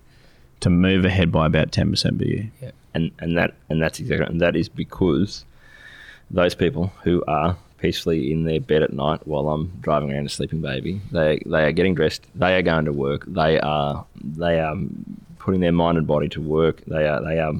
to 0.61 0.69
move 0.69 1.05
ahead 1.05 1.31
by 1.31 1.45
about 1.45 1.71
ten 1.71 1.89
percent 1.89 2.17
per 2.19 2.25
year. 2.25 2.51
Yeah. 2.61 2.71
And 2.93 3.11
and 3.19 3.37
that 3.37 3.53
and 3.69 3.81
that's 3.81 3.99
exactly 3.99 4.25
and 4.27 4.41
that 4.41 4.55
is 4.55 4.67
because 4.69 5.45
those 6.31 6.55
people 6.55 6.91
who 7.03 7.23
are 7.27 7.57
peacefully 7.77 8.31
in 8.31 8.43
their 8.43 8.59
bed 8.59 8.83
at 8.83 8.91
night 8.91 9.25
while 9.25 9.49
I'm 9.49 9.67
driving 9.81 10.11
around 10.11 10.25
a 10.25 10.29
sleeping 10.29 10.61
baby, 10.61 11.01
they 11.11 11.41
they 11.45 11.63
are 11.63 11.71
getting 11.71 11.95
dressed, 11.95 12.23
they 12.35 12.55
are 12.55 12.61
going 12.61 12.85
to 12.85 12.93
work, 12.93 13.25
they 13.27 13.59
are 13.59 14.05
they 14.15 14.59
are 14.59 14.75
putting 15.37 15.61
their 15.61 15.71
mind 15.71 15.97
and 15.97 16.05
body 16.07 16.27
to 16.29 16.41
work, 16.41 16.81
they 16.85 17.07
are 17.07 17.21
they 17.23 17.39
are 17.39 17.53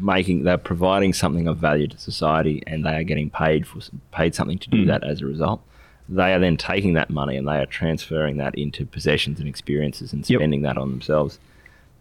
making 0.00 0.42
they're 0.44 0.58
providing 0.58 1.12
something 1.12 1.46
of 1.46 1.56
value 1.58 1.86
to 1.86 1.98
society 1.98 2.62
and 2.66 2.84
they 2.84 2.94
are 2.96 3.04
getting 3.04 3.30
paid 3.30 3.66
for 3.66 3.80
paid 4.12 4.34
something 4.34 4.58
to 4.58 4.70
do 4.70 4.84
Mm. 4.84 4.86
that 4.88 5.04
as 5.04 5.20
a 5.20 5.26
result. 5.26 5.60
They 6.08 6.32
are 6.34 6.38
then 6.38 6.56
taking 6.56 6.92
that 6.94 7.08
money 7.10 7.36
and 7.36 7.46
they 7.48 7.56
are 7.58 7.66
transferring 7.66 8.36
that 8.38 8.54
into 8.56 8.84
possessions 8.84 9.40
and 9.40 9.48
experiences 9.48 10.12
and 10.12 10.28
Yep. 10.28 10.38
spending 10.38 10.62
that 10.62 10.76
on 10.76 10.90
themselves 10.90 11.38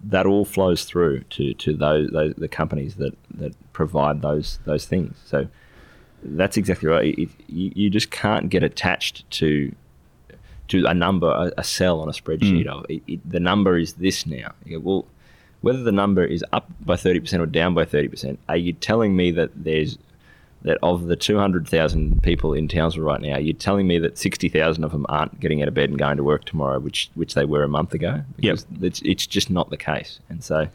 that 0.04 0.26
all 0.26 0.46
flows 0.46 0.84
through 0.84 1.22
to, 1.30 1.54
to 1.54 1.74
those, 1.74 2.10
those 2.12 2.34
the 2.36 2.48
companies 2.48 2.96
that, 2.96 3.18
that 3.36 3.54
provide 3.74 4.22
those 4.22 4.60
those 4.66 4.86
things. 4.86 5.18
So 5.26 5.48
that's 6.24 6.58
exactly 6.58 6.90
right. 6.90 7.18
It, 7.18 7.30
you, 7.48 7.72
you 7.76 7.90
just 7.90 8.12
can't 8.12 8.50
get 8.50 8.64
attached 8.64 9.30
to 9.32 9.74
to 10.70 10.86
a 10.86 10.94
number, 10.94 11.30
a, 11.30 11.52
a 11.58 11.64
cell 11.64 12.00
on 12.00 12.08
a 12.08 12.14
spreadsheet 12.14 12.66
mm. 12.66 12.68
of 12.68 12.86
it, 12.90 13.04
it, 13.08 13.30
the 13.30 13.40
number 13.40 13.78
is 13.78 13.94
this 13.94 14.26
now. 14.26 14.54
Go, 14.70 14.80
well, 14.80 15.06
whether 15.62 15.84
the 15.84 15.92
number 15.92 16.24
is 16.24 16.44
up 16.52 16.70
by 16.82 16.96
thirty 16.96 17.20
percent 17.20 17.42
or 17.42 17.46
down 17.46 17.74
by 17.74 17.86
thirty 17.86 18.08
percent, 18.08 18.40
are 18.50 18.58
you 18.58 18.74
telling 18.74 19.16
me 19.16 19.32
that 19.32 19.52
there's 19.56 19.98
that 20.64 20.78
of 20.82 21.08
the 21.08 21.16
200,000 21.16 22.24
people 22.24 22.54
in 22.54 22.68
Townsville 22.68 23.04
right 23.04 23.22
now, 23.22 23.38
you're 23.38 23.54
telling 23.54 23.88
me 23.88 24.00
that 24.00 24.18
60,000 24.18 24.84
of 24.84 24.92
them 24.92 25.06
aren't 25.10 25.40
getting 25.40 25.62
out 25.62 25.68
of 25.68 25.74
bed 25.74 25.90
and 25.90 26.00
going 26.00 26.18
to 26.18 26.24
work 26.24 26.46
tomorrow, 26.46 26.80
which 26.80 27.12
which 27.16 27.34
they 27.34 27.46
were 27.46 27.64
a 27.64 27.68
month 27.68 27.94
ago? 27.94 28.22
Because 28.38 28.66
it's, 28.82 29.02
it's 29.02 29.28
just 29.28 29.50
not 29.50 29.70
the 29.70 29.78
case. 29.78 30.20
And 30.30 30.44
so 30.44 30.68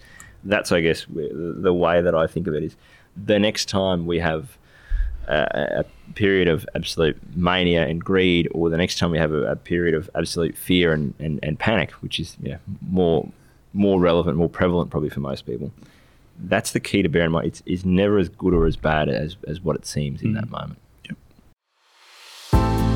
that's, 0.44 0.72
I 0.72 0.80
guess, 0.80 1.06
the 1.06 1.56
the 1.58 1.72
way 1.72 2.02
that 2.02 2.14
I 2.14 2.26
think 2.26 2.46
of 2.46 2.54
it 2.54 2.62
is 2.62 2.76
the 3.16 3.38
next 3.38 3.68
time 3.68 4.06
we 4.06 4.18
have 4.18 4.58
a, 5.26 5.84
a 5.84 6.12
period 6.12 6.48
of 6.48 6.66
absolute 6.74 7.18
mania 7.34 7.86
and 7.86 8.04
greed, 8.04 8.48
or 8.52 8.70
the 8.70 8.76
next 8.76 8.98
time 8.98 9.10
we 9.10 9.18
have 9.18 9.32
a, 9.32 9.52
a 9.52 9.56
period 9.56 9.94
of 9.94 10.10
absolute 10.14 10.56
fear 10.56 10.92
and, 10.92 11.14
and, 11.18 11.38
and 11.42 11.58
panic, 11.58 11.92
which 12.02 12.20
is 12.20 12.36
yeah, 12.40 12.58
more 12.88 13.28
more 13.72 14.00
relevant, 14.00 14.36
more 14.36 14.48
prevalent 14.48 14.90
probably 14.90 15.10
for 15.10 15.20
most 15.20 15.46
people. 15.46 15.72
That's 16.40 16.72
the 16.72 16.80
key 16.80 17.02
to 17.02 17.08
bear 17.08 17.24
in 17.24 17.32
mind. 17.32 17.46
It's, 17.46 17.62
it's 17.66 17.84
never 17.84 18.18
as 18.18 18.28
good 18.28 18.54
or 18.54 18.66
as 18.66 18.76
bad 18.76 19.08
as, 19.08 19.36
as 19.46 19.60
what 19.60 19.76
it 19.76 19.86
seems 19.86 20.22
in 20.22 20.32
mm. 20.32 20.34
that 20.34 20.50
moment. 20.50 20.78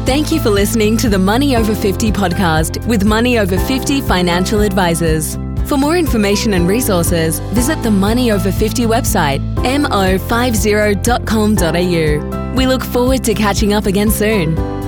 Thank 0.05 0.33
you 0.33 0.41
for 0.41 0.51
listening 0.51 0.97
to 0.99 1.09
the 1.09 1.19
Money 1.19 1.57
Over 1.57 1.75
50 1.77 2.11
podcast 2.11 2.85
with 2.87 3.05
Money 3.05 3.39
Over 3.39 3.57
50 3.57 4.01
financial 4.03 4.61
advisors. 4.61 5.37
For 5.67 5.79
more 5.79 5.97
information 5.97 6.55
and 6.55 6.67
resources, 6.67 7.39
visit 7.55 7.81
the 7.85 7.91
Money 7.91 8.33
Over 8.33 8.51
50 8.51 8.83
website, 8.83 9.39
mo50.com.au. 9.63 12.55
We 12.55 12.67
look 12.67 12.83
forward 12.83 13.23
to 13.25 13.33
catching 13.33 13.75
up 13.75 13.87
again 13.87 14.11
soon. 14.11 14.82